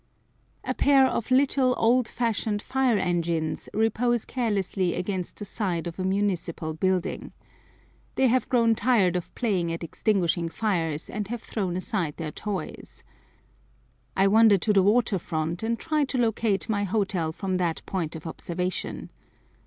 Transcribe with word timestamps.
A 0.63 0.73
pair 0.73 1.05
of 1.05 1.29
little 1.29 1.75
old 1.77 2.07
fashioned 2.07 2.59
fire 2.63 2.97
engines 2.97 3.69
repose 3.71 4.25
carelessly 4.25 4.95
against 4.95 5.37
the 5.37 5.45
side 5.45 5.85
of 5.85 5.99
a 5.99 6.03
municipal 6.03 6.73
building. 6.73 7.33
They 8.15 8.25
have 8.25 8.49
grown 8.49 8.73
tired 8.73 9.15
of 9.15 9.31
playing 9.35 9.71
at 9.71 9.83
extinguishing 9.83 10.49
fires 10.49 11.07
and 11.07 11.27
have 11.27 11.43
thrown 11.43 11.77
aside 11.77 12.17
their 12.17 12.31
toys. 12.31 13.03
I 14.17 14.27
wander 14.27 14.57
to 14.57 14.73
the 14.73 14.81
water 14.81 15.19
front 15.19 15.61
and 15.61 15.77
try 15.77 16.05
to 16.05 16.17
locate 16.17 16.67
my 16.67 16.83
hotel 16.83 17.31
from 17.31 17.57
that 17.57 17.83
point 17.85 18.15
of 18.15 18.25
observation. 18.25 19.11